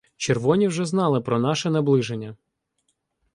Червоні 0.17 0.67
вже 0.67 0.85
знали 0.85 1.21
про 1.21 1.39
наше 1.39 1.69
наближення. 1.69 2.35